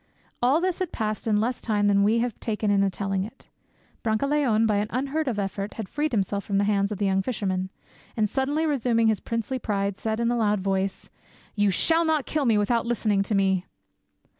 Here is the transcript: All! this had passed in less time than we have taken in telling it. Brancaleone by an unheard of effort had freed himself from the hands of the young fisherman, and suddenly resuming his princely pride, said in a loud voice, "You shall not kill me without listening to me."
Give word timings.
All! 0.41 0.59
this 0.59 0.79
had 0.79 0.91
passed 0.91 1.27
in 1.27 1.39
less 1.39 1.61
time 1.61 1.85
than 1.85 2.01
we 2.01 2.17
have 2.25 2.39
taken 2.39 2.71
in 2.71 2.89
telling 2.89 3.23
it. 3.23 3.49
Brancaleone 4.01 4.65
by 4.65 4.77
an 4.77 4.87
unheard 4.89 5.27
of 5.27 5.37
effort 5.37 5.75
had 5.75 5.87
freed 5.87 6.11
himself 6.11 6.43
from 6.43 6.57
the 6.57 6.63
hands 6.63 6.91
of 6.91 6.97
the 6.97 7.05
young 7.05 7.21
fisherman, 7.21 7.69
and 8.17 8.27
suddenly 8.27 8.65
resuming 8.65 9.09
his 9.09 9.19
princely 9.19 9.59
pride, 9.59 9.99
said 9.99 10.19
in 10.19 10.31
a 10.31 10.35
loud 10.37 10.59
voice, 10.61 11.11
"You 11.53 11.69
shall 11.69 12.03
not 12.03 12.25
kill 12.25 12.45
me 12.45 12.57
without 12.57 12.87
listening 12.87 13.21
to 13.21 13.35
me." 13.35 13.67